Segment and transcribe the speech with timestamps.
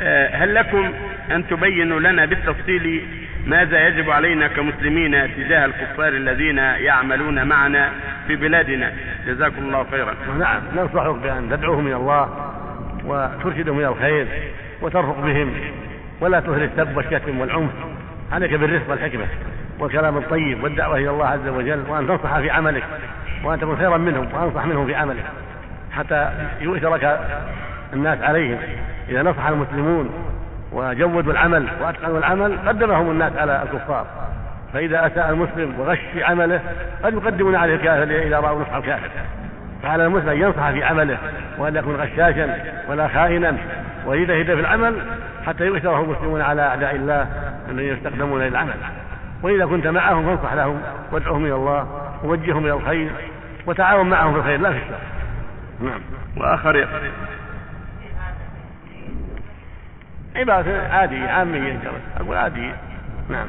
[0.00, 0.92] آه، هل لكم
[1.30, 3.02] أن تبينوا لنا بالتفصيل
[3.46, 7.90] ماذا يجب علينا كمسلمين تجاه الكفار الذين يعملون معنا
[8.26, 8.92] في بلادنا؟
[9.26, 10.14] جزاكم الله خيرا.
[10.38, 12.52] نعم ننصحك بأن تدعوهم إلى الله
[13.04, 14.26] وترشدهم إلى الخير
[14.82, 15.52] وترفق بهم
[16.20, 17.70] ولا تهر السب والشتم والعنف.
[18.32, 19.26] عليك بالرفق والحكمة
[19.78, 22.84] والكلام الطيب والدعوة إلى الله عز وجل وأن تنصح في عملك
[23.44, 25.24] وأن تكون خيرا منهم وأنصح منهم في عملك
[25.92, 26.30] حتى
[26.60, 27.20] يؤثرك
[27.92, 28.58] الناس عليهم.
[29.08, 30.10] إذا نصح المسلمون
[30.72, 34.06] وجودوا العمل وأتقنوا العمل قدمهم الناس على الكفار.
[34.72, 36.60] فإذا أساء المسلم وغش في عمله
[37.04, 39.10] قد يقدمون عليه الكافر إذا رأوا نصح الكافر.
[39.82, 41.18] فعلى المسلم أن ينصح في عمله
[41.58, 42.56] وأن يكون غشاشا
[42.88, 43.56] ولا خائنا
[44.06, 44.94] ويجتهد في العمل
[45.46, 47.26] حتى يؤثره المسلمون على أعداء الله
[47.70, 48.74] الذين يستخدمون للعمل
[49.42, 50.80] وإذا كنت معهم فانصح لهم
[51.12, 51.86] وادعوهم إلى الله
[52.24, 53.10] ووجههم إلى الخير
[53.66, 54.98] وتعاون معهم في الخير لا في الشر.
[55.80, 56.00] نعم.
[56.36, 56.88] وآخر
[60.36, 61.80] عبادة عادية عامية
[62.20, 62.76] أقول عادية
[63.28, 63.48] نعم.